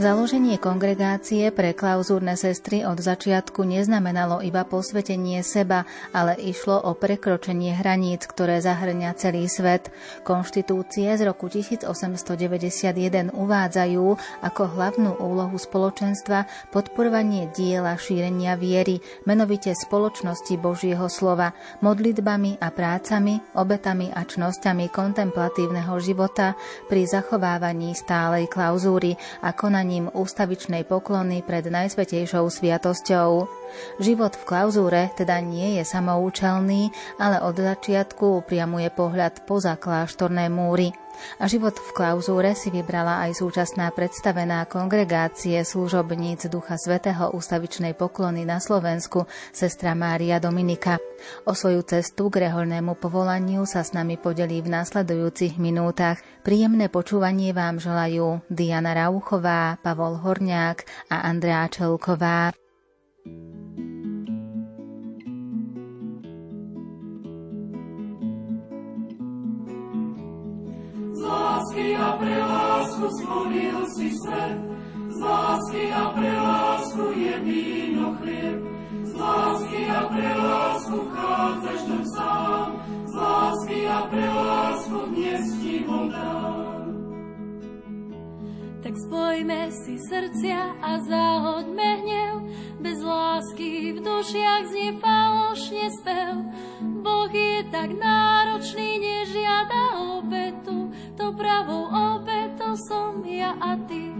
Založenie 0.00 0.56
kongregácie 0.56 1.52
pre 1.52 1.76
klauzúrne 1.76 2.32
sestry 2.32 2.88
od 2.88 3.04
začiatku 3.04 3.68
neznamenalo 3.68 4.40
iba 4.40 4.64
posvetenie 4.64 5.44
seba, 5.44 5.84
ale 6.16 6.40
išlo 6.40 6.80
o 6.88 6.96
prekročenie 6.96 7.76
hraníc, 7.76 8.24
ktoré 8.24 8.64
zahrňa 8.64 9.12
celý 9.20 9.44
svet. 9.44 9.92
Konštitúcie 10.24 11.04
z 11.04 11.20
roku 11.28 11.52
1891 11.52 11.84
uvádzajú 13.28 14.06
ako 14.40 14.62
hlavnú 14.72 15.20
úlohu 15.20 15.60
spoločenstva 15.60 16.48
podporovanie 16.72 17.52
diela 17.52 17.92
šírenia 18.00 18.56
viery, 18.56 19.04
menovite 19.28 19.76
spoločnosti 19.76 20.56
Božieho 20.56 21.12
slova, 21.12 21.52
modlitbami 21.84 22.56
a 22.56 22.72
prácami, 22.72 23.36
obetami 23.52 24.08
a 24.16 24.24
čnosťami 24.24 24.88
kontemplatívneho 24.88 25.92
života 26.00 26.56
pri 26.88 27.04
zachovávaní 27.04 27.92
stálej 27.92 28.48
klauzúry 28.48 29.20
a 29.44 29.52
konaní 29.52 29.89
konaním 29.90 30.14
ústavičnej 30.14 30.86
poklony 30.86 31.42
pred 31.42 31.66
Najsvetejšou 31.66 32.46
sviatosťou. 32.46 33.50
Život 33.98 34.38
v 34.38 34.46
klauzúre 34.46 35.10
teda 35.18 35.42
nie 35.42 35.82
je 35.82 35.82
samoučelný, 35.82 36.94
ale 37.18 37.42
od 37.42 37.58
začiatku 37.58 38.38
upriamuje 38.38 38.86
pohľad 38.94 39.42
poza 39.50 39.74
kláštorné 39.74 40.46
múry. 40.46 40.94
A 41.38 41.48
život 41.48 41.76
v 41.76 41.90
klauzúre 41.92 42.56
si 42.58 42.72
vybrala 42.72 43.22
aj 43.28 43.42
súčasná 43.42 43.92
predstavená 43.92 44.64
kongregácie 44.66 45.60
služobníc 45.62 46.48
Ducha 46.48 46.80
Svetého 46.80 47.32
ústavičnej 47.36 47.94
poklony 47.94 48.48
na 48.48 48.58
Slovensku, 48.58 49.28
sestra 49.52 49.92
Mária 49.92 50.42
Dominika. 50.42 50.98
O 51.44 51.52
svoju 51.52 51.84
cestu 51.84 52.32
k 52.32 52.48
reholnému 52.48 52.96
povolaniu 52.96 53.68
sa 53.68 53.84
s 53.84 53.92
nami 53.92 54.16
podelí 54.16 54.64
v 54.64 54.72
nasledujúcich 54.72 55.60
minútach. 55.60 56.18
Príjemné 56.40 56.88
počúvanie 56.88 57.52
vám 57.52 57.76
želajú 57.76 58.40
Diana 58.48 58.96
Rauchová, 58.96 59.76
Pavol 59.84 60.16
Horňák 60.18 61.12
a 61.12 61.28
Andrea 61.28 61.68
Čelková. 61.68 62.56
Z 63.20 63.59
lásky 71.70 71.96
a 71.96 72.12
pre 72.18 72.34
lásku 72.42 73.06
stvoril 73.10 73.78
si 73.94 74.10
svet, 74.10 74.58
z 75.08 75.18
lásky 75.22 75.92
a 75.92 76.04
pre 76.10 76.32
lásku 76.34 77.02
je 77.14 77.34
víno 77.46 78.16
chlieb, 78.18 78.58
z 79.06 79.12
lásky 79.14 79.82
a 79.86 80.00
pre 80.10 80.30
lásku 80.34 80.96
vchádzaš 80.98 81.80
do 81.86 81.98
sám, 82.16 82.66
z 83.06 83.14
lásky 83.14 83.86
a 83.86 84.00
pre 84.10 84.26
lásku 84.26 84.98
dnes 85.14 85.44
ti. 85.62 85.76
Tak 88.80 88.94
spojme 89.06 89.60
si 89.70 89.94
srdcia 90.08 90.62
a 90.82 90.98
zahoďme 91.04 91.90
hnev, 92.00 92.34
bez 92.80 92.98
lásky 93.04 93.92
v 93.92 93.98
dušiach 94.02 94.66
znie 94.72 94.96
falošne 94.98 95.86
spev. 96.00 96.34
Boh 97.04 97.30
je 97.30 97.60
tak 97.70 97.92
náročný, 97.92 98.98
nežiada 98.98 100.00
obetu, 100.16 100.79
pravou 101.40 101.88
obetou 101.88 102.76
som 102.76 103.24
ja 103.24 103.56
a 103.56 103.72
ty. 103.88 104.12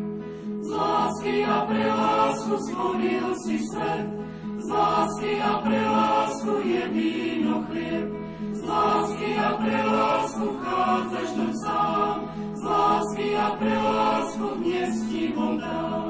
Z 0.65 0.69
lásky 0.73 1.45
a 1.45 1.69
pre 1.69 1.85
lásku 1.85 2.55
stvoril 2.57 3.29
si 3.45 3.57
svet, 3.69 4.09
z 4.57 4.67
lásky 4.73 5.33
a 5.37 5.53
pre 5.61 5.81
lásku 5.85 6.53
je 6.65 6.83
víno 6.89 7.55
chlieb, 7.69 8.09
z 8.57 8.61
lásky 8.65 9.31
a 9.37 9.51
pre 9.61 9.79
lásku 9.85 10.45
vchádzaš 10.49 11.29
do 11.37 11.49
sám, 11.61 12.17
z 12.57 12.63
lásky 12.65 13.29
a 13.37 13.49
pre 13.61 13.75
lásku 13.77 14.47
dnes 14.65 14.95
ti 15.13 15.25
dám. 15.37 16.10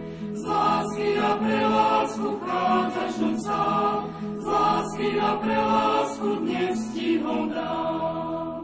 z 0.41 0.43
lásky 0.49 1.09
a 1.21 1.31
pre 1.37 1.59
lásku 1.69 2.27
vchádzaš 2.41 3.13
do 3.21 3.31
sám, 3.45 3.99
z 4.41 4.45
lásky 4.45 5.07
a 5.21 5.31
pre 5.37 5.57
lásku 5.57 6.29
dnes 6.41 6.77
ti 6.97 7.09
ho 7.21 7.37
dám. 7.53 8.59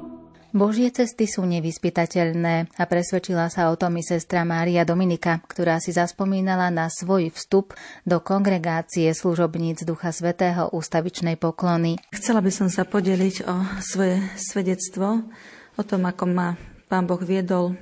Božie 0.57 0.89
cesty 0.89 1.29
sú 1.29 1.45
nevyspytateľné 1.45 2.73
a 2.81 2.83
presvedčila 2.89 3.45
sa 3.53 3.69
o 3.69 3.77
tom 3.77 3.93
i 3.93 4.01
sestra 4.01 4.41
Mária 4.41 4.81
Dominika, 4.89 5.37
ktorá 5.45 5.77
si 5.77 5.93
zaspomínala 5.93 6.73
na 6.73 6.89
svoj 6.89 7.29
vstup 7.29 7.77
do 8.09 8.17
kongregácie 8.17 9.13
služobníc 9.13 9.85
Ducha 9.85 10.09
Svetého 10.09 10.73
ústavičnej 10.73 11.37
poklony. 11.37 12.01
Chcela 12.09 12.41
by 12.41 12.49
som 12.49 12.73
sa 12.73 12.89
podeliť 12.89 13.45
o 13.45 13.55
svoje 13.85 14.17
svedectvo, 14.33 15.29
o 15.77 15.83
tom, 15.85 16.09
ako 16.09 16.25
ma 16.25 16.57
Pán 16.89 17.05
Boh 17.05 17.21
viedol 17.21 17.77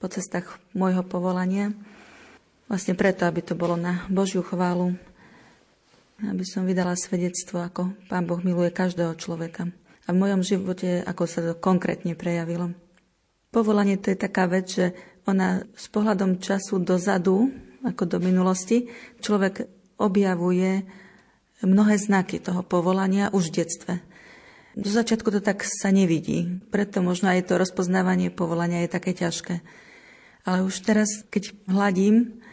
po 0.00 0.08
cestách 0.08 0.56
môjho 0.72 1.04
povolania 1.04 1.76
Vlastne 2.64 2.96
preto, 2.96 3.28
aby 3.28 3.44
to 3.44 3.52
bolo 3.52 3.76
na 3.76 4.08
Božiu 4.08 4.40
chválu, 4.40 4.96
aby 6.24 6.44
som 6.48 6.64
vydala 6.64 6.96
svedectvo, 6.96 7.60
ako 7.60 7.92
Pán 8.08 8.24
Boh 8.24 8.40
miluje 8.40 8.72
každého 8.72 9.12
človeka. 9.20 9.68
A 10.04 10.12
v 10.12 10.20
mojom 10.20 10.40
živote, 10.40 11.04
ako 11.04 11.24
sa 11.28 11.40
to 11.44 11.52
konkrétne 11.56 12.16
prejavilo. 12.16 12.72
Povolanie 13.52 14.00
to 14.00 14.12
je 14.12 14.18
taká 14.18 14.48
vec, 14.48 14.66
že 14.72 14.96
ona 15.28 15.64
s 15.76 15.88
pohľadom 15.92 16.40
času 16.40 16.80
dozadu, 16.80 17.52
ako 17.84 18.16
do 18.16 18.18
minulosti, 18.20 18.88
človek 19.20 19.68
objavuje 20.00 20.84
mnohé 21.64 21.96
znaky 21.96 22.40
toho 22.40 22.64
povolania 22.64 23.32
už 23.32 23.52
v 23.52 23.56
detstve. 23.60 23.94
Do 24.74 24.90
začiatku 24.90 25.30
to 25.30 25.38
tak 25.38 25.62
sa 25.62 25.94
nevidí, 25.94 26.60
preto 26.68 26.98
možno 26.98 27.30
aj 27.30 27.46
to 27.46 27.60
rozpoznávanie 27.60 28.34
povolania 28.34 28.82
je 28.82 28.90
také 28.90 29.14
ťažké. 29.14 29.62
Ale 30.44 30.66
už 30.66 30.74
teraz, 30.82 31.22
keď 31.30 31.54
hľadím 31.70 32.43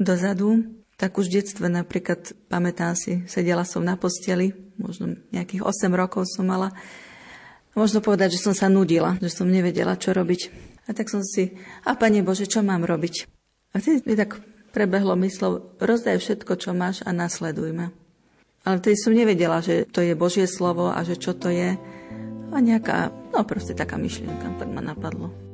dozadu, 0.00 0.64
tak 0.96 1.16
už 1.16 1.32
v 1.32 1.40
detstve 1.40 1.66
napríklad, 1.68 2.36
pamätám 2.52 2.92
si, 2.92 3.24
sedela 3.24 3.64
som 3.64 3.80
na 3.80 3.96
posteli, 3.96 4.52
možno 4.76 5.16
nejakých 5.32 5.64
8 5.64 5.92
rokov 5.96 6.28
som 6.28 6.44
mala. 6.44 6.76
Možno 7.72 8.04
povedať, 8.04 8.36
že 8.36 8.44
som 8.44 8.52
sa 8.52 8.68
nudila, 8.68 9.16
že 9.16 9.32
som 9.32 9.48
nevedela, 9.48 9.96
čo 9.96 10.12
robiť. 10.12 10.52
A 10.88 10.96
tak 10.96 11.08
som 11.08 11.24
si, 11.24 11.56
a 11.86 11.96
Pane 11.96 12.20
Bože, 12.20 12.44
čo 12.44 12.60
mám 12.60 12.84
robiť? 12.84 13.30
A 13.72 13.78
vtedy 13.78 14.02
mi 14.04 14.18
tak 14.18 14.42
prebehlo 14.76 15.14
myslov, 15.24 15.78
rozdaj 15.78 16.18
všetko, 16.18 16.52
čo 16.58 16.74
máš 16.74 17.00
a 17.06 17.14
nasleduj 17.14 17.70
ma. 17.72 17.88
Ale 18.66 18.76
vtedy 18.82 18.96
som 19.00 19.16
nevedela, 19.16 19.64
že 19.64 19.88
to 19.88 20.04
je 20.04 20.12
Božie 20.12 20.44
slovo 20.44 20.92
a 20.92 21.00
že 21.00 21.16
čo 21.16 21.32
to 21.32 21.48
je. 21.48 21.80
A 22.50 22.56
nejaká, 22.58 23.08
no 23.32 23.40
proste 23.46 23.72
taká 23.72 23.96
myšlienka, 23.96 24.58
tak 24.58 24.68
ma 24.68 24.84
napadlo. 24.84 25.49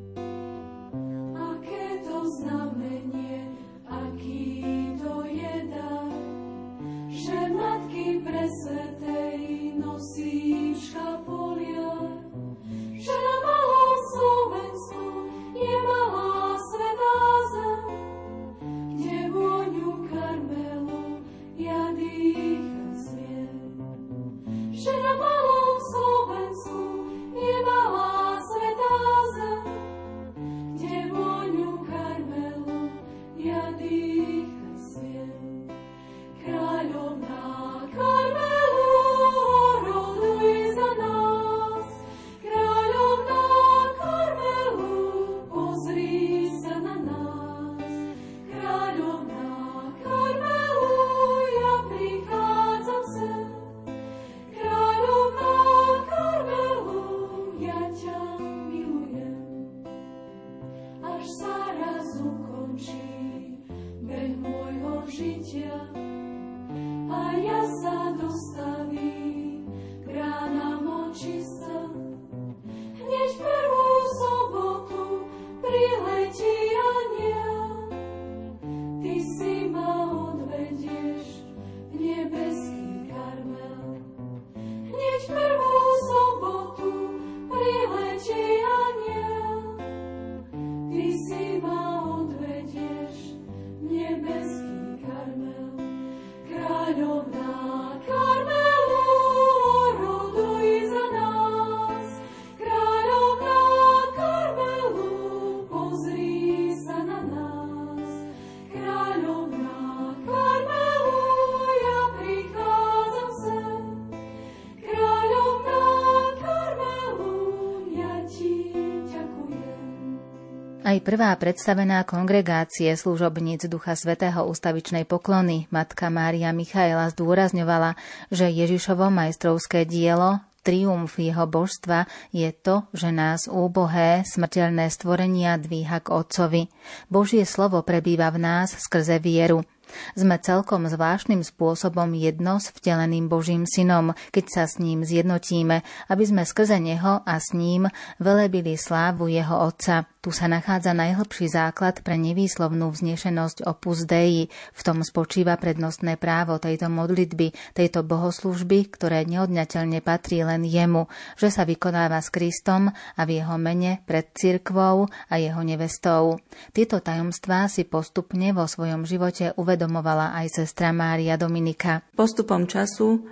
Aj 120.97 121.05
prvá 121.05 121.37
predstavená 121.37 122.09
kongregácie 122.09 122.89
služobníc 122.97 123.69
Ducha 123.69 123.93
Svetého 123.93 124.49
ústavičnej 124.49 125.05
poklony, 125.05 125.69
matka 125.69 126.09
Mária 126.09 126.57
Michaela 126.57 127.13
zdôrazňovala, 127.13 128.01
že 128.33 128.49
Ježišovo 128.49 129.13
majstrovské 129.13 129.85
dielo 129.85 130.41
triumf 130.65 131.21
jeho 131.21 131.45
božstva 131.45 132.09
je 132.33 132.49
to, 132.49 132.89
že 132.97 133.13
nás 133.13 133.45
úbohé, 133.45 134.25
smrteľné 134.25 134.89
stvorenia 134.89 135.61
dvíha 135.61 136.01
k 136.01 136.17
Otcovi. 136.17 136.73
Božie 137.13 137.45
slovo 137.45 137.85
prebýva 137.85 138.33
v 138.33 138.41
nás 138.41 138.73
skrze 138.73 139.21
vieru. 139.21 139.69
Sme 140.15 140.39
celkom 140.41 140.87
zvláštnym 140.91 141.43
spôsobom 141.43 142.13
jedno 142.17 142.59
s 142.59 142.71
vteleným 142.75 143.31
Božím 143.31 143.65
synom, 143.65 144.13
keď 144.35 144.45
sa 144.51 144.65
s 144.67 144.79
ním 144.83 145.07
zjednotíme, 145.07 145.83
aby 146.11 146.25
sme 146.27 146.43
skrze 146.43 146.79
neho 146.83 147.23
a 147.23 147.35
s 147.39 147.55
ním 147.57 147.89
velebili 148.19 148.75
slávu 148.75 149.31
jeho 149.31 149.67
Otca. 149.67 150.09
Tu 150.27 150.35
sa 150.35 150.51
nachádza 150.51 150.91
najhlbší 150.91 151.47
základ 151.55 152.03
pre 152.03 152.19
nevýslovnú 152.19 152.91
vznešenosť 152.91 153.63
opus 153.63 154.11
Dei. 154.11 154.51
V 154.75 154.81
tom 154.83 155.07
spočíva 155.07 155.55
prednostné 155.55 156.19
právo 156.19 156.59
tejto 156.59 156.91
modlitby, 156.91 157.55
tejto 157.79 158.03
bohoslužby, 158.03 158.91
ktoré 158.91 159.23
neodňateľne 159.23 160.03
patrí 160.03 160.43
len 160.43 160.67
jemu, 160.67 161.07
že 161.39 161.55
sa 161.55 161.63
vykonáva 161.63 162.19
s 162.19 162.35
Kristom 162.35 162.91
a 162.91 163.23
v 163.23 163.39
jeho 163.39 163.55
mene 163.55 164.03
pred 164.03 164.27
cirkvou 164.35 165.07
a 165.07 165.35
jeho 165.39 165.63
nevestou. 165.63 166.43
Tieto 166.75 166.99
tajomstvá 166.99 167.71
si 167.71 167.87
postupne 167.87 168.51
vo 168.51 168.67
svojom 168.67 169.07
živote 169.07 169.55
uvedomovala 169.77 170.33
aj 170.41 170.65
sestra 170.65 170.89
Mária 170.89 171.37
Dominika. 171.37 172.01
Postupom 172.17 172.65
času 172.65 173.29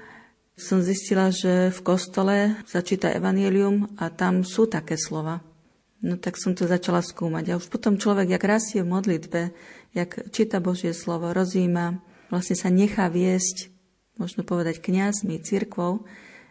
som 0.52 0.84
zistila, 0.84 1.32
že 1.32 1.72
v 1.72 1.80
kostole 1.80 2.60
sa 2.68 2.84
číta 2.84 3.08
evanielium 3.08 3.96
a 3.96 4.12
tam 4.12 4.44
sú 4.44 4.68
také 4.68 5.00
slova. 5.00 5.40
No 6.04 6.20
tak 6.20 6.36
som 6.36 6.52
to 6.52 6.68
začala 6.68 7.00
skúmať. 7.00 7.48
A 7.48 7.56
už 7.56 7.72
potom 7.72 7.96
človek, 7.96 8.36
jak 8.36 8.44
rastie 8.44 8.84
v 8.84 8.92
modlitbe, 8.92 9.42
jak 9.96 10.20
číta 10.36 10.60
Božie 10.60 10.92
slovo, 10.92 11.32
rozíma, 11.32 11.96
vlastne 12.28 12.60
sa 12.60 12.68
nechá 12.68 13.08
viesť, 13.08 13.72
možno 14.20 14.44
povedať 14.44 14.84
kňazmi, 14.84 15.40
cirkvou, 15.40 16.04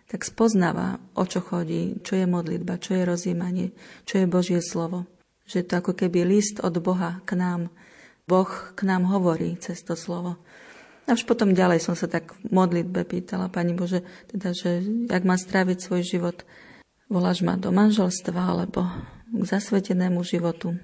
tak 0.09 0.25
spoznáva, 0.25 0.97
o 1.13 1.21
čo 1.29 1.37
chodí, 1.37 2.01
čo 2.01 2.17
je 2.17 2.25
modlitba, 2.25 2.81
čo 2.81 2.97
je 2.97 3.05
rozímanie, 3.05 3.77
čo 4.09 4.17
je 4.17 4.25
Božie 4.25 4.57
slovo. 4.57 5.05
Že 5.45 5.69
to 5.69 5.73
ako 5.85 5.93
keby 5.93 6.25
list 6.25 6.65
od 6.65 6.81
Boha 6.81 7.21
k 7.29 7.37
nám. 7.37 7.69
Boh 8.23 8.49
k 8.75 8.79
nám 8.87 9.07
hovorí 9.11 9.59
cez 9.59 9.83
to 9.83 9.99
slovo. 9.99 10.39
A 11.03 11.19
už 11.19 11.27
potom 11.27 11.51
ďalej 11.51 11.83
som 11.83 11.99
sa 11.99 12.07
tak 12.07 12.31
v 12.47 12.55
modlitbe 12.55 13.03
pýtala, 13.03 13.51
Pani 13.51 13.75
Bože, 13.75 14.07
teda, 14.31 14.55
že 14.55 14.79
jak 15.11 15.23
má 15.27 15.35
stráviť 15.35 15.77
svoj 15.83 16.01
život, 16.07 16.47
voláš 17.11 17.43
ma 17.43 17.59
do 17.59 17.75
manželstva, 17.75 18.55
alebo 18.55 18.87
k 19.27 19.43
zasvetenému 19.43 20.23
životu. 20.23 20.79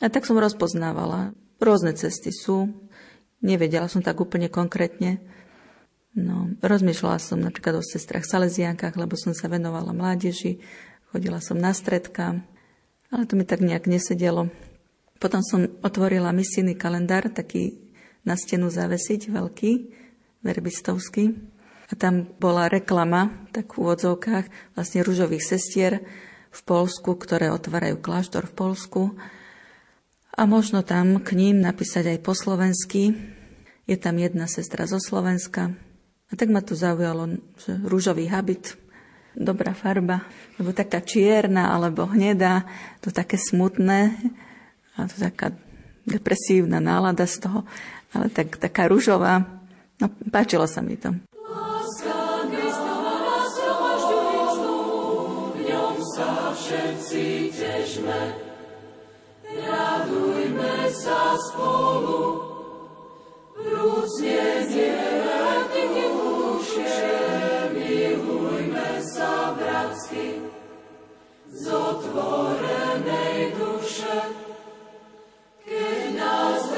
A 0.00 0.08
tak 0.08 0.24
som 0.24 0.40
rozpoznávala. 0.40 1.36
Rôzne 1.58 1.92
cesty 1.92 2.30
sú. 2.32 2.70
Nevedela 3.44 3.90
som 3.90 4.00
tak 4.00 4.22
úplne 4.22 4.48
konkrétne. 4.48 5.20
No, 6.16 6.54
rozmýšľala 6.64 7.18
som 7.20 7.38
napríklad 7.42 7.78
o 7.78 7.82
sestrach 7.84 8.24
Salesiankách, 8.24 8.96
lebo 8.96 9.18
som 9.18 9.36
sa 9.36 9.50
venovala 9.50 9.92
mládeži. 9.92 10.62
Chodila 11.12 11.42
som 11.44 11.60
na 11.60 11.76
stredka, 11.76 12.40
ale 13.12 13.22
to 13.28 13.36
mi 13.36 13.44
tak 13.44 13.60
nejak 13.60 13.84
nesedelo. 13.84 14.48
Potom 15.18 15.42
som 15.42 15.66
otvorila 15.82 16.30
misijný 16.30 16.78
kalendár, 16.78 17.26
taký 17.30 17.74
na 18.22 18.38
stenu 18.38 18.70
zavesiť, 18.70 19.30
veľký, 19.30 19.72
verbistovský. 20.46 21.34
A 21.88 21.92
tam 21.96 22.28
bola 22.38 22.70
reklama, 22.70 23.48
tak 23.50 23.74
v 23.74 23.82
úvodzovkách, 23.82 24.76
vlastne 24.78 25.02
rúžových 25.02 25.42
sestier, 25.42 26.04
v 26.48 26.60
Polsku, 26.64 27.16
ktoré 27.16 27.52
otvárajú 27.52 28.00
kláštor 28.00 28.48
v 28.48 28.56
Polsku. 28.56 29.02
A 30.32 30.46
možno 30.46 30.86
tam 30.86 31.20
k 31.20 31.34
ním 31.36 31.60
napísať 31.60 32.16
aj 32.16 32.18
po 32.24 32.32
slovensky. 32.32 33.12
Je 33.88 33.96
tam 33.96 34.16
jedna 34.20 34.46
sestra 34.46 34.86
zo 34.86 35.00
Slovenska. 35.00 35.72
A 36.28 36.32
tak 36.36 36.52
ma 36.52 36.60
tu 36.60 36.76
zaujalo, 36.76 37.40
že 37.56 37.72
rúžový 37.84 38.28
habit, 38.28 38.76
dobrá 39.32 39.72
farba, 39.72 40.28
lebo 40.60 40.76
taká 40.76 41.00
čierna 41.00 41.72
alebo 41.72 42.04
hnedá, 42.04 42.68
to 43.00 43.08
také 43.08 43.40
smutné 43.40 44.12
a 44.98 45.06
to 45.06 45.14
taká 45.14 45.54
depresívna 46.02 46.82
nálada 46.82 47.22
z 47.30 47.46
toho, 47.46 47.62
ale 48.10 48.26
tak, 48.34 48.58
taká 48.58 48.90
rúžová. 48.90 49.46
No, 50.02 50.10
páčilo 50.34 50.66
sa 50.66 50.82
mi 50.82 50.98
to. 50.98 51.14
radujme 59.58 60.76
sa 60.92 61.34
spolu, 61.50 62.20
vrúcne 63.58 64.42
zdieľajte 64.68 65.82
duše, 65.94 67.04
milujme 67.74 68.90
sa 69.02 69.52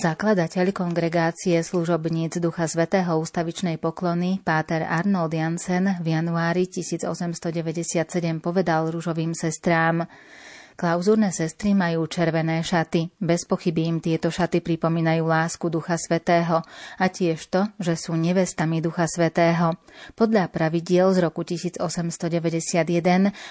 Zakladateľ 0.00 0.72
kongregácie 0.72 1.60
služobníc 1.60 2.40
Ducha 2.40 2.64
Svetého 2.64 3.20
ústavičnej 3.20 3.76
poklony 3.76 4.40
Páter 4.40 4.80
Arnold 4.80 5.28
Jansen 5.28 6.00
v 6.00 6.16
januári 6.16 6.64
1897 6.64 8.08
povedal 8.40 8.88
rúžovým 8.88 9.36
sestrám 9.36 10.08
Klauzúrne 10.80 11.28
sestry 11.28 11.76
majú 11.76 12.08
červené 12.08 12.64
šaty. 12.64 13.12
Bez 13.20 13.44
pochyby 13.44 13.84
im 13.84 14.00
tieto 14.00 14.32
šaty 14.32 14.64
pripomínajú 14.64 15.28
lásku 15.28 15.68
Ducha 15.68 16.00
Svetého 16.00 16.64
a 16.96 17.04
tiež 17.04 17.52
to, 17.52 17.68
že 17.76 18.00
sú 18.00 18.16
nevestami 18.16 18.80
Ducha 18.80 19.04
Svetého. 19.04 19.76
Podľa 20.16 20.48
pravidiel 20.48 21.12
z 21.12 21.20
roku 21.20 21.44
1891 21.44 22.24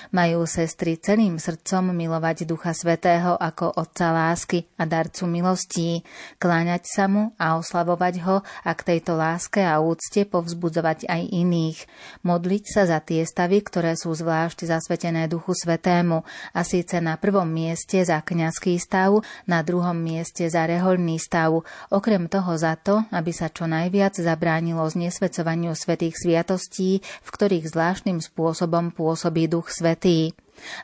majú 0.10 0.40
sestry 0.50 0.98
celým 0.98 1.38
srdcom 1.38 1.94
milovať 1.94 2.50
Ducha 2.50 2.74
Svetého 2.74 3.38
ako 3.38 3.78
Otca 3.78 4.10
lásky 4.10 4.66
a 4.82 4.90
darcu 4.90 5.30
milostí, 5.30 6.02
kláňať 6.42 6.90
sa 6.90 7.06
mu 7.06 7.38
a 7.38 7.62
oslavovať 7.62 8.26
ho 8.26 8.42
a 8.42 8.72
k 8.74 8.98
tejto 8.98 9.14
láske 9.14 9.62
a 9.62 9.78
úcte 9.78 10.26
povzbudzovať 10.26 11.06
aj 11.06 11.22
iných. 11.30 11.78
Modliť 12.26 12.64
sa 12.66 12.90
za 12.90 12.98
tie 13.06 13.22
stavy, 13.22 13.62
ktoré 13.62 13.94
sú 13.94 14.18
zvlášť 14.18 14.66
zasvetené 14.66 15.30
Duchu 15.30 15.54
Svetému 15.54 16.26
a 16.58 16.66
síce 16.66 16.98
na 16.98 17.19
prvom 17.20 17.46
mieste 17.46 18.00
za 18.02 18.24
kňazský 18.24 18.80
stav, 18.80 19.22
na 19.46 19.60
druhom 19.62 19.94
mieste 19.94 20.48
za 20.48 20.64
rehoľný 20.64 21.20
stav, 21.20 21.62
okrem 21.92 22.32
toho 22.32 22.56
za 22.56 22.80
to, 22.80 23.04
aby 23.12 23.36
sa 23.36 23.52
čo 23.52 23.68
najviac 23.68 24.16
zabránilo 24.16 24.88
znesvedcovaniu 24.88 25.76
svetých 25.76 26.16
sviatostí, 26.16 27.04
v 27.04 27.30
ktorých 27.30 27.68
zvláštnym 27.68 28.24
spôsobom 28.24 28.96
pôsobí 28.96 29.52
Duch 29.52 29.70
Svetý. 29.70 30.32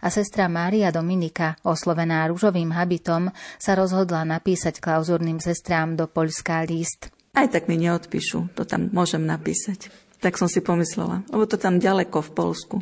A 0.04 0.08
sestra 0.08 0.48
Mária 0.48 0.92
Dominika, 0.92 1.60
oslovená 1.64 2.28
rúžovým 2.32 2.72
habitom, 2.72 3.32
sa 3.60 3.76
rozhodla 3.76 4.24
napísať 4.24 4.80
klauzurným 4.80 5.44
sestrám 5.44 6.00
do 6.00 6.08
Poľská 6.08 6.64
list. 6.64 7.12
Aj 7.36 7.52
tak 7.52 7.68
mi 7.68 7.76
neodpíšu, 7.76 8.56
to 8.56 8.64
tam 8.64 8.88
môžem 8.96 9.28
napísať. 9.28 9.92
Tak 10.24 10.40
som 10.40 10.48
si 10.48 10.64
pomyslela, 10.64 11.28
lebo 11.28 11.44
to 11.44 11.60
tam 11.60 11.84
ďaleko 11.84 12.24
v 12.24 12.32
Polsku. 12.32 12.78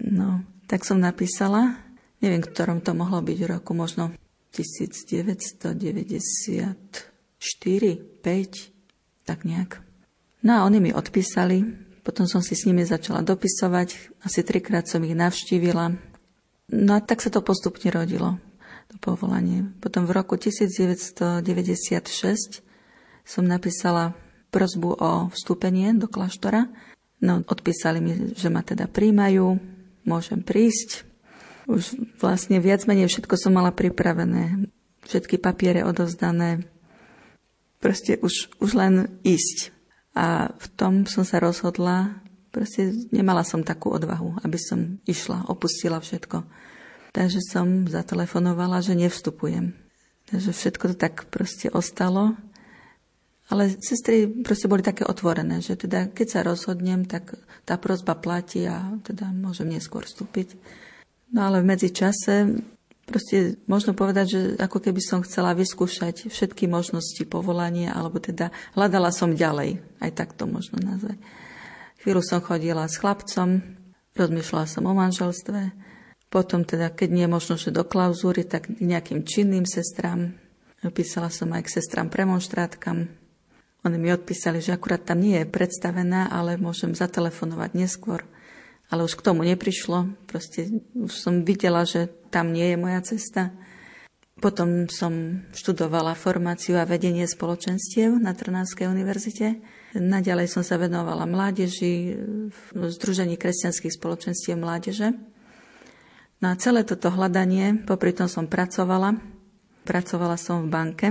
No, 0.00 0.46
tak 0.70 0.86
som 0.86 1.02
napísala 1.02 1.76
Neviem, 2.20 2.44
ktorom 2.44 2.84
to 2.84 2.92
mohlo 2.92 3.24
byť 3.24 3.48
roku, 3.48 3.72
možno 3.72 4.12
1994, 4.52 6.76
5, 8.20 9.24
tak 9.24 9.48
nejak. 9.48 9.80
No 10.44 10.60
a 10.60 10.64
oni 10.64 10.80
mi 10.80 10.92
odpísali, 10.92 11.64
potom 12.04 12.28
som 12.28 12.40
si 12.40 12.56
s 12.56 12.64
nimi 12.64 12.84
začala 12.84 13.22
dopisovať, 13.24 13.94
asi 14.24 14.42
trikrát 14.44 14.88
som 14.88 15.04
ich 15.04 15.14
navštívila. 15.16 15.92
No 16.70 16.94
a 16.96 17.00
tak 17.00 17.22
sa 17.24 17.30
to 17.32 17.42
postupne 17.44 17.90
rodilo, 17.92 18.38
to 18.88 18.98
povolanie. 19.00 19.64
Potom 19.80 20.06
v 20.08 20.12
roku 20.16 20.36
1996 20.36 22.62
som 23.24 23.44
napísala 23.46 24.14
prozbu 24.50 24.90
o 24.98 25.30
vstúpenie 25.30 25.94
do 25.94 26.08
kláštora. 26.10 26.66
No, 27.20 27.44
odpísali 27.44 28.00
mi, 28.00 28.34
že 28.34 28.48
ma 28.48 28.62
teda 28.64 28.88
príjmajú, 28.88 29.60
môžem 30.08 30.42
prísť. 30.42 31.04
Už 31.70 31.94
vlastne 32.18 32.58
viac 32.58 32.82
menej 32.90 33.06
všetko 33.06 33.38
som 33.38 33.54
mala 33.54 33.70
pripravené. 33.70 34.66
Všetky 35.06 35.38
papiere 35.38 35.86
odovzdané. 35.86 36.66
Proste 37.78 38.18
už, 38.18 38.58
už 38.58 38.70
len 38.74 39.22
ísť. 39.22 39.70
A 40.18 40.50
v 40.50 40.66
tom 40.74 41.06
som 41.06 41.22
sa 41.22 41.38
rozhodla, 41.38 42.18
proste 42.50 42.90
nemala 43.14 43.46
som 43.46 43.62
takú 43.62 43.94
odvahu, 43.94 44.42
aby 44.42 44.58
som 44.58 44.98
išla, 45.06 45.46
opustila 45.46 46.02
všetko. 46.02 46.42
Takže 47.14 47.38
som 47.46 47.86
zatelefonovala, 47.86 48.82
že 48.82 48.98
nevstupujem. 48.98 49.70
Takže 50.26 50.50
všetko 50.50 50.84
to 50.90 50.96
tak 50.98 51.30
proste 51.30 51.70
ostalo. 51.70 52.34
Ale 53.50 53.70
sestry 53.82 54.26
proste 54.26 54.70
boli 54.70 54.82
také 54.82 55.02
otvorené, 55.02 55.58
že 55.58 55.74
teda 55.74 56.10
keď 56.10 56.26
sa 56.26 56.46
rozhodnem, 56.46 57.02
tak 57.06 57.34
tá 57.66 57.78
prozba 57.78 58.14
platí 58.14 58.62
a 58.66 58.94
teda 59.02 59.30
môžem 59.34 59.70
neskôr 59.70 60.06
vstúpiť. 60.06 60.54
No 61.30 61.46
ale 61.46 61.62
v 61.62 61.68
medzičase 61.70 62.34
proste 63.06 63.58
možno 63.66 63.94
povedať, 63.94 64.26
že 64.30 64.40
ako 64.58 64.78
keby 64.78 65.02
som 65.02 65.26
chcela 65.26 65.54
vyskúšať 65.54 66.30
všetky 66.30 66.70
možnosti 66.70 67.22
povolania, 67.26 67.90
alebo 67.90 68.22
teda 68.22 68.54
hľadala 68.78 69.10
som 69.10 69.34
ďalej, 69.34 69.82
aj 69.98 70.10
tak 70.14 70.38
to 70.38 70.46
možno 70.46 70.78
nazvať. 70.78 71.18
Chvíľu 72.00 72.22
som 72.22 72.38
chodila 72.38 72.86
s 72.86 73.02
chlapcom, 73.02 73.62
rozmýšľala 74.14 74.66
som 74.70 74.86
o 74.86 74.94
manželstve, 74.94 75.74
potom 76.30 76.62
teda, 76.62 76.94
keď 76.94 77.08
nie 77.10 77.26
možno, 77.26 77.58
že 77.58 77.74
do 77.74 77.82
klauzúry, 77.82 78.46
tak 78.46 78.70
nejakým 78.78 79.26
činným 79.26 79.66
sestrám. 79.66 80.38
Písala 80.94 81.28
som 81.28 81.50
aj 81.50 81.66
k 81.66 81.74
sestram 81.82 82.08
premonštrátkam, 82.08 83.10
oni 83.80 83.96
mi 83.96 84.12
odpísali, 84.12 84.60
že 84.60 84.76
akurát 84.76 85.00
tam 85.00 85.24
nie 85.24 85.40
je 85.40 85.48
predstavená, 85.48 86.28
ale 86.28 86.60
môžem 86.60 86.92
zatelefonovať 86.92 87.70
neskôr. 87.72 88.28
Ale 88.90 89.06
už 89.06 89.14
k 89.14 89.24
tomu 89.24 89.46
neprišlo. 89.46 90.10
Proste 90.26 90.82
už 90.98 91.14
som 91.14 91.46
videla, 91.46 91.86
že 91.86 92.10
tam 92.34 92.50
nie 92.50 92.74
je 92.74 92.76
moja 92.76 93.00
cesta. 93.06 93.54
Potom 94.40 94.88
som 94.88 95.44
študovala 95.52 96.16
formáciu 96.16 96.80
a 96.80 96.88
vedenie 96.88 97.28
spoločenstiev 97.28 98.16
na 98.16 98.32
Trnavskej 98.32 98.88
univerzite. 98.88 99.60
Naďalej 99.94 100.48
som 100.48 100.64
sa 100.64 100.80
venovala 100.80 101.28
mládeži 101.28 102.16
v 102.50 102.80
Združení 102.88 103.36
kresťanských 103.36 103.94
spoločenstiev 103.94 104.56
mládeže. 104.56 105.12
No 106.40 106.56
a 106.56 106.56
celé 106.56 106.88
toto 106.88 107.12
hľadanie, 107.12 107.84
popri 107.84 108.16
tom 108.16 108.32
som 108.32 108.48
pracovala. 108.48 109.20
Pracovala 109.84 110.40
som 110.40 110.64
v 110.64 110.72
banke 110.72 111.06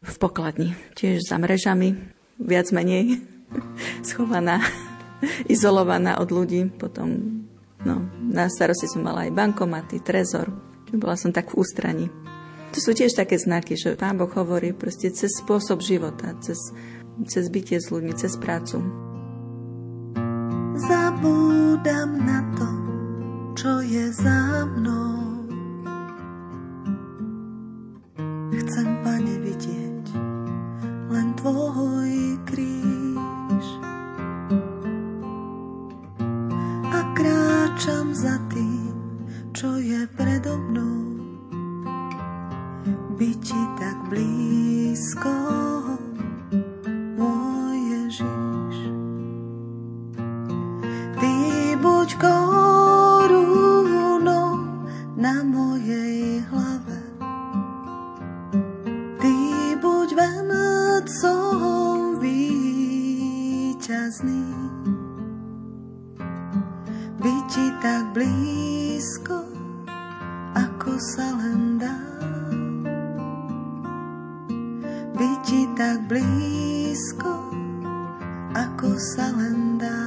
v 0.00 0.14
pokladni, 0.16 0.72
tiež 0.96 1.26
za 1.26 1.36
mrežami, 1.36 1.92
viac 2.40 2.72
menej 2.72 3.20
schovaná, 4.08 4.64
izolovaná 5.54 6.18
od 6.18 6.28
ľudí. 6.32 6.68
Potom 6.72 7.44
no, 7.84 7.96
na 8.18 8.48
starosti 8.48 8.88
som 8.88 9.04
mala 9.04 9.28
aj 9.28 9.36
bankomaty, 9.36 10.00
trezor. 10.00 10.50
Bola 10.90 11.14
som 11.14 11.30
tak 11.30 11.54
v 11.54 11.62
ústraní. 11.62 12.06
To 12.70 12.78
sú 12.78 12.94
tiež 12.94 13.18
také 13.18 13.34
znaky, 13.34 13.74
že 13.74 13.98
Pán 13.98 14.14
Boh 14.14 14.30
hovorí 14.30 14.70
proste 14.70 15.10
cez 15.10 15.34
spôsob 15.42 15.82
života, 15.82 16.38
cez, 16.38 16.58
cez 17.26 17.50
bytie 17.50 17.82
s 17.82 17.90
ľuďmi, 17.90 18.14
cez 18.14 18.38
prácu. 18.38 18.78
Zabúdam 20.78 22.10
na 22.22 22.40
to, 22.54 22.68
čo 23.58 23.72
je 23.82 24.06
za 24.14 24.70
mnou. 24.70 25.19
Byť 67.20 67.44
ti 67.52 67.68
tak 67.84 68.16
blízko, 68.16 69.44
ako 70.56 70.92
sa 70.96 71.36
len 71.36 71.76
dá. 71.76 72.00
Byť 75.20 75.38
ti 75.44 75.68
tak 75.76 76.08
blízko, 76.08 77.52
ako 78.56 78.96
sa 78.96 79.36
len 79.36 79.76
dá. 79.76 80.00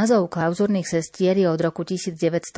Názov 0.00 0.32
klauzurných 0.32 0.88
sestier 0.88 1.36
je 1.36 1.44
od 1.44 1.60
roku 1.60 1.84
1917 1.84 2.56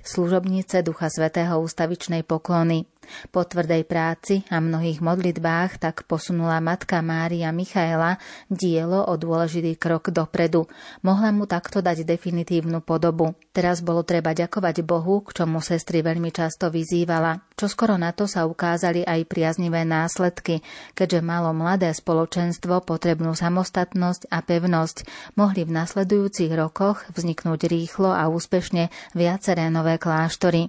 služobnice 0.00 0.80
Ducha 0.80 1.12
Svetého 1.12 1.60
ústavičnej 1.60 2.24
poklony. 2.24 2.88
Po 3.30 3.46
tvrdej 3.46 3.86
práci 3.86 4.42
a 4.52 4.60
mnohých 4.60 5.00
modlitbách 5.00 5.78
tak 5.82 6.04
posunula 6.04 6.58
matka 6.60 7.00
Mária 7.00 7.54
Michaela 7.54 8.18
dielo 8.50 9.06
o 9.06 9.14
dôležitý 9.14 9.78
krok 9.78 10.10
dopredu. 10.12 10.66
Mohla 11.02 11.30
mu 11.30 11.44
takto 11.48 11.80
dať 11.80 12.04
definitívnu 12.04 12.82
podobu. 12.82 13.34
Teraz 13.56 13.80
bolo 13.80 14.04
treba 14.04 14.36
ďakovať 14.36 14.84
Bohu, 14.84 15.24
k 15.24 15.42
čomu 15.42 15.64
sestry 15.64 16.04
veľmi 16.04 16.28
často 16.28 16.68
vyzývala. 16.68 17.40
Čo 17.56 17.72
skoro 17.72 17.96
na 17.96 18.12
to 18.12 18.28
sa 18.28 18.44
ukázali 18.44 19.00
aj 19.00 19.24
priaznivé 19.32 19.88
následky, 19.88 20.60
keďže 20.92 21.24
malo 21.24 21.56
mladé 21.56 21.88
spoločenstvo 21.96 22.84
potrebnú 22.84 23.32
samostatnosť 23.32 24.28
a 24.28 24.44
pevnosť, 24.44 25.08
mohli 25.40 25.64
v 25.64 25.72
nasledujúcich 25.72 26.52
rokoch 26.52 27.08
vzniknúť 27.16 27.64
rýchlo 27.64 28.12
a 28.12 28.28
úspešne 28.28 28.92
viaceré 29.16 29.72
nové 29.72 29.96
kláštory. 29.96 30.68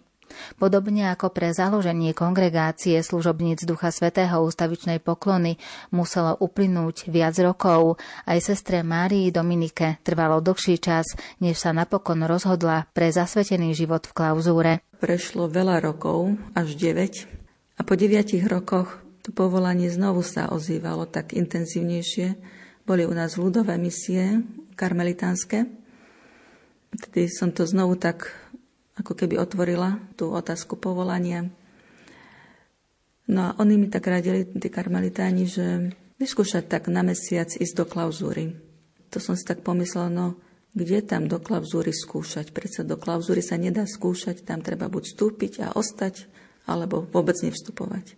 Podobne 0.62 1.12
ako 1.12 1.34
pre 1.34 1.52
založenie 1.52 2.12
kongregácie 2.16 3.00
služobníc 3.02 3.64
Ducha 3.64 3.90
Svetého 3.92 4.44
ústavičnej 4.44 5.04
poklony 5.04 5.60
muselo 5.90 6.38
uplynúť 6.38 7.10
viac 7.12 7.36
rokov, 7.42 8.00
aj 8.30 8.40
sestre 8.44 8.86
Márii 8.86 9.34
Dominike 9.34 10.00
trvalo 10.06 10.40
dlhší 10.40 10.78
čas, 10.78 11.06
než 11.44 11.60
sa 11.60 11.76
napokon 11.76 12.24
rozhodla 12.26 12.88
pre 12.96 13.12
zasvetený 13.12 13.74
život 13.74 14.06
v 14.08 14.16
klauzúre. 14.16 14.72
Prešlo 14.98 15.52
veľa 15.52 15.84
rokov, 15.84 16.38
až 16.58 16.74
9, 16.74 17.38
a 17.78 17.82
po 17.86 17.94
9 17.94 18.42
rokoch 18.50 18.98
to 19.22 19.30
povolanie 19.36 19.92
znovu 19.92 20.26
sa 20.26 20.50
ozývalo 20.50 21.06
tak 21.06 21.36
intenzívnejšie. 21.36 22.28
Boli 22.88 23.04
u 23.04 23.14
nás 23.14 23.36
ľudové 23.36 23.76
misie 23.76 24.42
karmelitánske. 24.74 25.68
Vtedy 26.96 27.28
som 27.28 27.52
to 27.52 27.68
znovu 27.68 28.00
tak 28.00 28.32
ako 28.98 29.14
keby 29.14 29.38
otvorila 29.38 30.02
tú 30.18 30.34
otázku 30.34 30.78
povolania. 30.78 31.50
No 33.28 33.40
a 33.42 33.56
oni 33.62 33.78
mi 33.78 33.88
tak 33.92 34.08
radili, 34.08 34.48
tí 34.48 34.70
karmelitáni, 34.72 35.46
že 35.46 35.94
vyskúšať 36.18 36.66
tak 36.66 36.90
na 36.90 37.06
mesiac 37.06 37.52
ísť 37.54 37.76
do 37.78 37.86
klauzúry. 37.86 38.58
To 39.14 39.20
som 39.22 39.38
si 39.38 39.46
tak 39.46 39.62
pomyslela, 39.62 40.10
no 40.10 40.28
kde 40.78 41.02
tam 41.02 41.26
do 41.26 41.42
klauzúry 41.42 41.90
skúšať? 41.90 42.54
Prečo 42.54 42.86
do 42.86 43.02
klauzúry 43.02 43.42
sa 43.42 43.58
nedá 43.58 43.90
skúšať, 43.90 44.46
tam 44.46 44.62
treba 44.62 44.86
buď 44.92 45.10
vstúpiť 45.10 45.54
a 45.66 45.68
ostať, 45.74 46.30
alebo 46.70 47.08
vôbec 47.10 47.34
nevstupovať. 47.42 48.14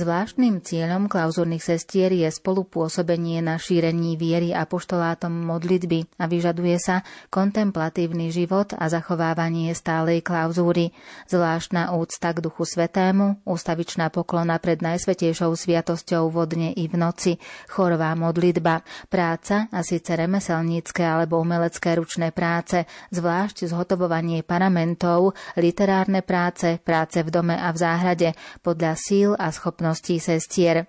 Zvláštnym 0.00 0.64
cieľom 0.64 1.12
klauzúrnych 1.12 1.60
sestier 1.60 2.08
je 2.08 2.24
spolupôsobenie 2.32 3.44
na 3.44 3.60
šírení 3.60 4.16
viery 4.16 4.48
a 4.48 4.64
poštolátom 4.64 5.28
modlitby 5.28 6.16
a 6.16 6.24
vyžaduje 6.24 6.80
sa 6.80 7.04
kontemplatívny 7.28 8.32
život 8.32 8.72
a 8.80 8.88
zachovávanie 8.88 9.68
stálej 9.76 10.24
klauzúry, 10.24 10.96
zvláštna 11.28 11.92
úcta 11.92 12.32
k 12.32 12.40
Duchu 12.40 12.64
Svetému, 12.64 13.44
ústavičná 13.44 14.08
poklona 14.08 14.56
pred 14.56 14.80
Najsvetejšou 14.80 15.52
sviatosťou 15.52 16.32
vodne 16.32 16.72
i 16.72 16.88
v 16.88 16.96
noci, 16.96 17.36
chorová 17.68 18.16
modlitba, 18.16 18.80
práca 19.12 19.68
a 19.68 19.84
síce 19.84 20.16
remeselnícke 20.16 21.04
alebo 21.04 21.44
umelecké 21.44 22.00
ručné 22.00 22.32
práce, 22.32 22.88
zvlášť 23.12 23.68
zhotovovanie 23.68 24.48
paramentov, 24.48 25.36
literárne 25.60 26.24
práce, 26.24 26.80
práce 26.80 27.20
v 27.20 27.28
dome 27.28 27.52
a 27.52 27.68
v 27.68 27.76
záhrade, 27.76 28.28
podľa 28.64 28.96
síl 28.96 29.36
a 29.36 29.52
schopností 29.52 29.89
schopností 29.90 30.22
sestier. 30.22 30.86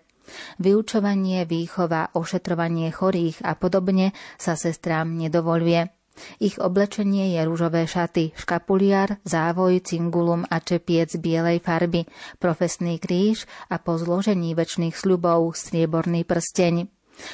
Vyučovanie, 0.61 1.43
výchova, 1.49 2.13
ošetrovanie 2.13 2.93
chorých 2.93 3.41
a 3.41 3.57
podobne 3.57 4.13
sa 4.37 4.53
sestrám 4.53 5.17
nedovoluje. 5.17 5.89
Ich 6.37 6.61
oblečenie 6.61 7.33
je 7.33 7.41
rúžové 7.49 7.89
šaty, 7.89 8.37
škapuliar, 8.37 9.17
závoj, 9.25 9.81
cingulum 9.81 10.45
a 10.45 10.61
čepiec 10.61 11.17
bielej 11.17 11.65
farby, 11.65 12.05
profesný 12.37 13.01
kríž 13.01 13.49
a 13.73 13.81
po 13.81 13.97
zložení 13.97 14.53
väčšných 14.53 14.93
sľubov 14.93 15.57
strieborný 15.57 16.21
prsteň. 16.23 16.85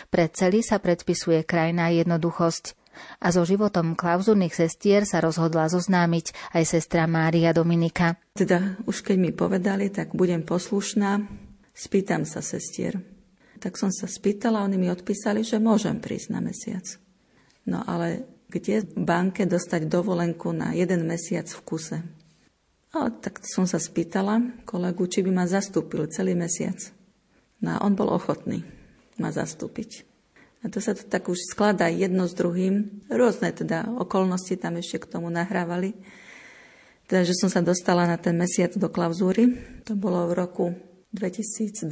Pre 0.08 0.26
celý 0.32 0.64
sa 0.64 0.80
predpisuje 0.80 1.44
krajná 1.44 1.92
jednoduchosť. 1.92 2.80
A 3.22 3.30
so 3.30 3.46
životom 3.46 3.94
klauzurných 3.94 4.58
sestier 4.58 5.06
sa 5.06 5.22
rozhodla 5.22 5.70
zoznámiť 5.70 6.58
aj 6.58 6.64
sestra 6.66 7.06
Mária 7.06 7.54
Dominika. 7.54 8.18
Teda 8.34 8.80
už 8.90 9.06
keď 9.06 9.18
mi 9.22 9.30
povedali, 9.30 9.94
tak 9.94 10.18
budem 10.18 10.42
poslušná, 10.42 11.22
spýtam 11.78 12.26
sa 12.26 12.42
sestier. 12.42 12.98
Tak 13.62 13.78
som 13.78 13.94
sa 13.94 14.10
spýtala, 14.10 14.66
oni 14.66 14.82
mi 14.82 14.90
odpísali, 14.90 15.46
že 15.46 15.62
môžem 15.62 16.02
prísť 16.02 16.34
na 16.34 16.42
mesiac. 16.42 16.86
No 17.70 17.86
ale 17.86 18.26
kde 18.50 18.82
v 18.82 19.02
banke 19.06 19.46
dostať 19.46 19.86
dovolenku 19.86 20.50
na 20.56 20.74
jeden 20.74 21.06
mesiac 21.06 21.46
v 21.46 21.62
kuse? 21.62 21.98
A 22.96 23.14
tak 23.14 23.46
som 23.46 23.70
sa 23.70 23.78
spýtala 23.78 24.64
kolegu, 24.66 25.06
či 25.06 25.22
by 25.22 25.32
ma 25.34 25.46
zastúpil 25.46 26.10
celý 26.10 26.34
mesiac. 26.34 26.80
No 27.62 27.78
a 27.78 27.82
on 27.86 27.94
bol 27.94 28.10
ochotný 28.10 28.66
ma 29.18 29.34
zastúpiť. 29.34 30.06
A 30.66 30.70
to 30.74 30.82
sa 30.82 30.98
to 30.98 31.06
tak 31.06 31.30
už 31.30 31.38
skladá 31.54 31.90
jedno 31.90 32.26
s 32.26 32.34
druhým. 32.34 33.06
Rôzne 33.10 33.54
teda 33.54 33.90
okolnosti 33.98 34.58
tam 34.58 34.78
ešte 34.82 35.06
k 35.06 35.10
tomu 35.18 35.30
nahrávali. 35.30 35.94
Teda, 37.06 37.24
že 37.24 37.38
som 37.38 37.48
sa 37.48 37.62
dostala 37.64 38.10
na 38.10 38.18
ten 38.18 38.36
mesiac 38.36 38.74
do 38.74 38.90
klauzúry. 38.90 39.54
To 39.86 39.94
bolo 39.96 40.28
v 40.28 40.34
roku 40.34 40.66
2002. 41.14 41.88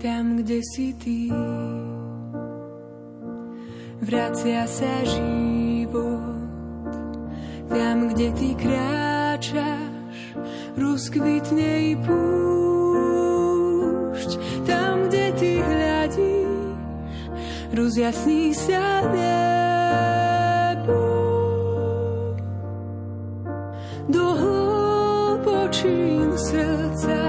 Tam, 0.00 0.36
kde 0.36 0.60
si 0.64 0.92
ty, 0.96 1.32
vracia 4.00 4.64
sa 4.68 5.04
život. 5.04 6.92
Tam, 7.68 8.08
kde 8.12 8.32
ty 8.36 8.52
kráčaš, 8.56 10.16
rozkvitne 10.76 11.72
i 11.92 11.94
púšť 12.00 12.49
rozjasní 17.80 18.52
sa 18.52 19.00
nebo. 19.08 21.00
Do 24.12 24.26
hlbočín 24.36 26.28
srdca 26.36 27.24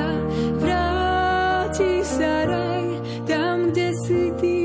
vráti 0.60 2.04
sa 2.04 2.34
raj 2.52 2.88
tam, 3.24 3.72
kde 3.72 3.88
si 4.04 4.22
ty. 4.44 4.60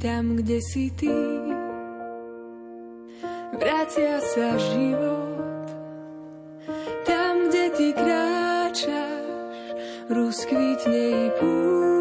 Tam, 0.00 0.40
kde 0.40 0.56
si 0.64 0.88
ty, 0.96 1.12
vracia 3.60 4.16
sa 4.24 4.56
život. 4.56 5.09
Rozkvitne 10.40 11.04
i 11.12 11.28
púšť. 11.36 11.92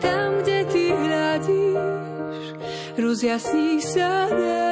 Tam, 0.00 0.40
kde 0.40 0.64
ty 0.72 0.88
hľadíš, 0.96 2.56
rozjasní 2.96 3.84
sa 3.84 4.32
nebo. 4.32 4.67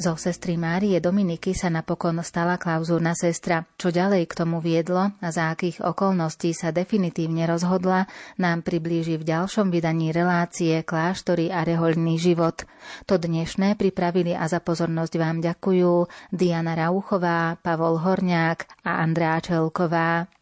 Zo 0.00 0.16
sestry 0.16 0.56
Márie 0.56 0.96
Dominiky 0.96 1.52
sa 1.52 1.68
napokon 1.68 2.24
stala 2.24 2.56
klauzúrna 2.56 3.12
sestra. 3.12 3.68
Čo 3.76 3.92
ďalej 3.92 4.32
k 4.32 4.32
tomu 4.32 4.56
viedlo 4.64 5.12
a 5.12 5.28
za 5.28 5.52
akých 5.52 5.84
okolností 5.84 6.56
sa 6.56 6.72
definitívne 6.72 7.44
rozhodla, 7.44 8.08
nám 8.40 8.64
priblíži 8.64 9.20
v 9.20 9.28
ďalšom 9.28 9.68
vydaní 9.68 10.08
relácie 10.08 10.80
Kláštory 10.88 11.52
a 11.52 11.68
rehoľný 11.68 12.16
život. 12.16 12.64
To 13.04 13.20
dnešné 13.20 13.76
pripravili 13.76 14.32
a 14.32 14.48
za 14.48 14.64
pozornosť 14.64 15.20
vám 15.20 15.44
ďakujú 15.44 16.08
Diana 16.32 16.80
Rauchová, 16.80 17.60
Pavol 17.60 18.00
Horňák 18.00 18.88
a 18.88 19.04
Andrá 19.04 19.36
Čelková. 19.44 20.39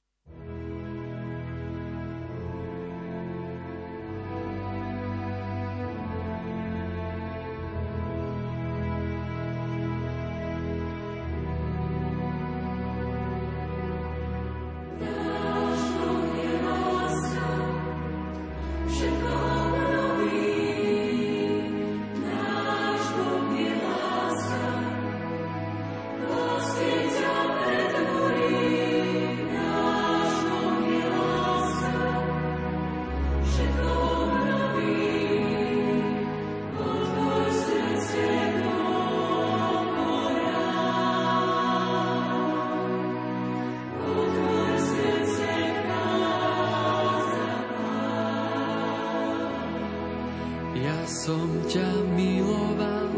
som 51.29 51.61
ťa 51.69 52.09
miloval, 52.17 53.13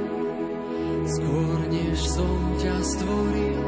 skôr 1.07 1.59
než 1.70 1.94
som 2.11 2.59
ťa 2.59 2.83
stvoril. 2.83 3.62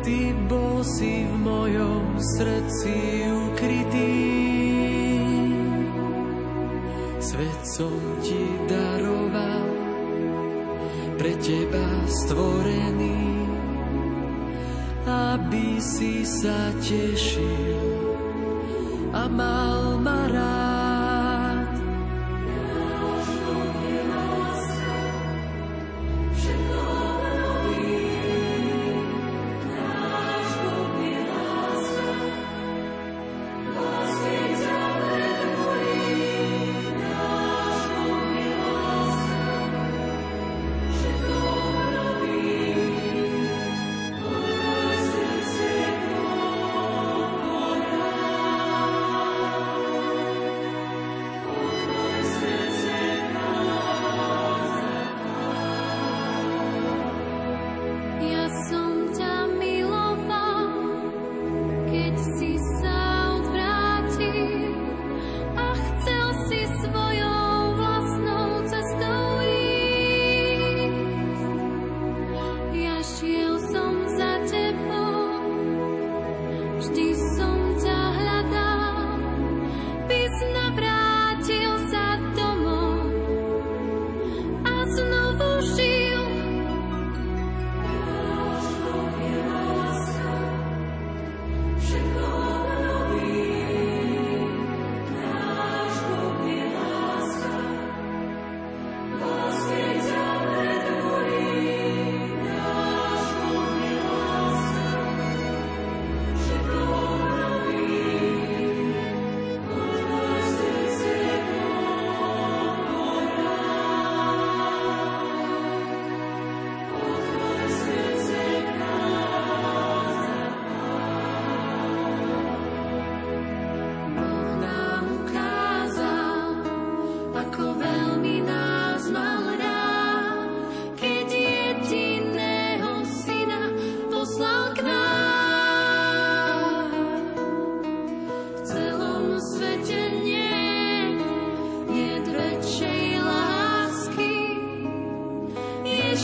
Ty 0.00 0.32
bol 0.48 0.80
si 0.80 1.28
v 1.28 1.34
mojom 1.36 2.16
srdci 2.16 3.28
ukrytý. 3.28 4.16
Svet 7.20 7.60
som 7.68 8.00
ti 8.24 8.48
daroval, 8.64 9.76
pre 11.20 11.36
teba 11.36 12.08
stvorený, 12.08 13.44
aby 15.04 15.76
si 15.84 16.24
sa 16.24 16.72
tešil. 16.80 17.87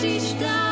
sich 0.05 0.37
da. 0.39 0.64